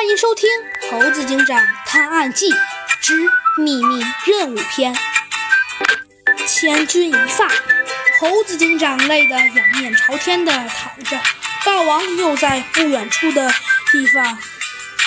[0.00, 0.48] 欢迎收听
[0.90, 2.50] 《猴子警长探案记
[3.02, 3.14] 之
[3.58, 4.94] 秘密任务篇》。
[6.46, 7.46] 千钧一发，
[8.18, 11.20] 猴子警长累得仰面朝天地躺着。
[11.66, 13.52] 霸王又在不远处的
[13.92, 14.38] 地方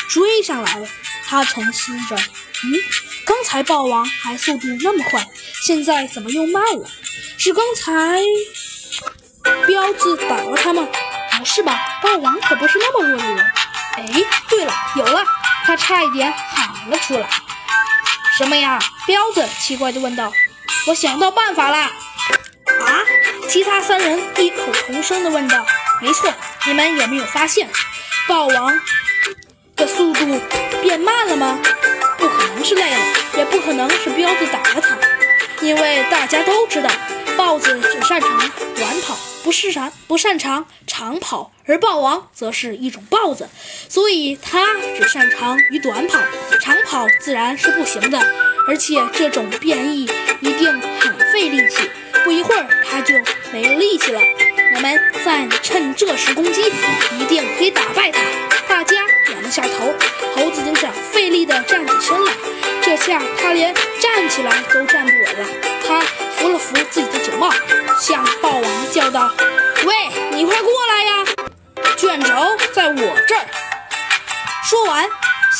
[0.09, 0.88] 追上来了。
[1.25, 2.16] 他沉思着
[2.64, 2.78] ：“嗯，
[3.25, 5.28] 刚才霸王还速度那么快，
[5.66, 6.88] 现在怎么又慢了？
[7.39, 8.21] 是刚才
[9.66, 10.88] 彪子打了他吗？
[11.39, 12.32] 不是吧，霸王
[14.95, 15.23] 有了！
[15.66, 17.27] 他差一点喊了出来。
[18.38, 18.80] 什么呀？
[19.05, 20.31] 彪子奇怪地问道。
[20.88, 21.91] 我想到办法啦！
[22.86, 22.99] 啊！
[23.49, 25.66] 其他三人异口同声地问道。
[26.02, 26.34] 没错，
[26.66, 27.70] 你们有没有发现，
[28.27, 28.80] 豹王
[29.76, 30.41] 的速度
[30.81, 31.58] 变慢了吗？
[32.17, 32.98] 不可能是累了，
[33.38, 34.98] 也不可能是彪子打了他，
[35.61, 36.89] 因为大家都知道，
[37.38, 38.30] 豹子只擅长
[38.75, 39.17] 短跑。
[39.43, 43.49] 不是擅不擅长长跑，而豹王则是一种豹子，
[43.89, 46.19] 所以它只擅长于短跑，
[46.61, 48.19] 长跑自然是不行的。
[48.66, 50.03] 而且这种变异
[50.39, 51.89] 一定很费力气，
[52.23, 53.13] 不一会儿它就
[53.52, 54.22] 没了力气了。
[54.75, 56.61] 我们再趁这时攻击，
[57.19, 58.22] 一定可以打败它。
[58.67, 58.95] 大家
[59.28, 59.94] 点了下头，
[60.33, 62.31] 猴子警长费力地站起身来，
[62.81, 65.47] 这下他连站起来都站不稳了。
[69.86, 69.94] 喂，
[70.31, 71.26] 你快过来呀！
[71.98, 72.34] 卷轴
[72.73, 72.95] 在我
[73.28, 73.48] 这儿。”
[74.64, 75.08] 说完，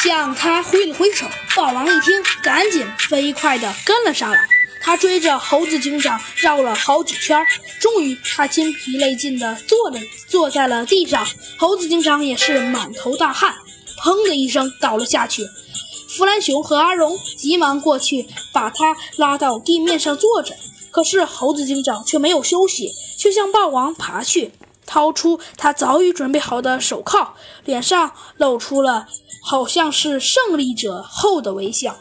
[0.04, 1.26] 向他挥了挥手。
[1.56, 4.48] 霸王一听，赶紧飞快地跟了上来。
[4.82, 7.46] 他追着猴子警长绕了好几圈，
[7.80, 11.26] 终于，他筋疲力尽地坐了坐在了地上。
[11.58, 13.54] 猴子警长也是满头大汗，
[14.04, 15.44] 砰的一声倒了下去。
[16.16, 20.56] 弗兰熊和阿荣急忙过去，把他拉到地面上坐着。
[20.92, 24.52] 可是猴子警长却没有休息，却向霸王爬去，
[24.86, 27.34] 掏出他早已准备好的手铐，
[27.66, 29.08] 脸上露出了
[29.44, 31.98] 好像是胜利者后的微笑。